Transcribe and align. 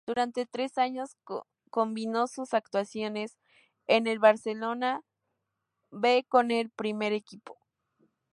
Durante 0.07 0.47
tres 0.47 0.79
años 0.79 1.11
combinó 1.69 2.25
sus 2.25 2.55
actuaciones 2.55 3.37
en 3.85 4.07
el 4.07 4.17
Barcelona 4.17 5.03
B 5.91 6.25
con 6.27 6.49
el 6.49 6.71
primer 6.71 7.13
equipo. 7.13 7.55